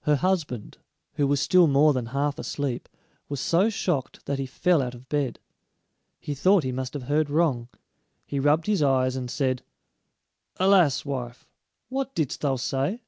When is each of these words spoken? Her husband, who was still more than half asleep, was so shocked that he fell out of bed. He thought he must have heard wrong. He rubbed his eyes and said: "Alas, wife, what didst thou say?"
Her 0.00 0.16
husband, 0.16 0.78
who 1.12 1.24
was 1.28 1.40
still 1.40 1.68
more 1.68 1.92
than 1.92 2.06
half 2.06 2.36
asleep, 2.36 2.88
was 3.28 3.38
so 3.38 3.70
shocked 3.70 4.26
that 4.26 4.40
he 4.40 4.44
fell 4.44 4.82
out 4.82 4.92
of 4.92 5.08
bed. 5.08 5.38
He 6.18 6.34
thought 6.34 6.64
he 6.64 6.72
must 6.72 6.94
have 6.94 7.04
heard 7.04 7.30
wrong. 7.30 7.68
He 8.26 8.40
rubbed 8.40 8.66
his 8.66 8.82
eyes 8.82 9.14
and 9.14 9.30
said: 9.30 9.62
"Alas, 10.56 11.04
wife, 11.04 11.46
what 11.90 12.12
didst 12.12 12.40
thou 12.40 12.56
say?" 12.56 13.02